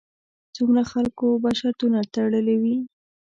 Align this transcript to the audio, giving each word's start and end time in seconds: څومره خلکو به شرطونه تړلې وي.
څومره 0.55 0.81
خلکو 0.91 1.27
به 1.43 1.49
شرطونه 1.59 1.99
تړلې 2.13 2.55
وي. 2.61 2.77